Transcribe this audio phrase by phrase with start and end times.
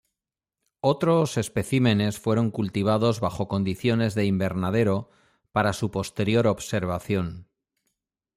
[0.81, 5.11] Otros especímenes fueron cultivados bajo condiciones de invernadero
[5.51, 7.47] para su posterior observación.